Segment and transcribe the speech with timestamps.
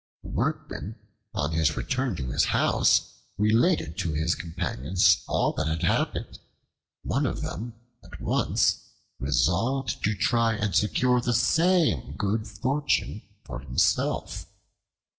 [0.23, 0.95] The Workman,
[1.35, 6.39] on his return to his house, related to his companions all that had happened.
[7.03, 8.81] One of them at once
[9.19, 14.47] resolved to try and secure the same good fortune for himself.